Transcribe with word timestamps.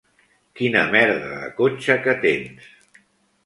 Quina 0.59 0.85
merda 0.95 1.29
de 1.43 1.51
cotxe 1.61 2.01
que 2.09 2.19
tens! 2.27 2.69